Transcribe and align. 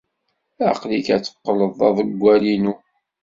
Aql-ik 0.69 1.07
ad 1.15 1.21
teqqled 1.23 1.71
d 1.77 1.79
aḍewwal-inu. 1.87 2.73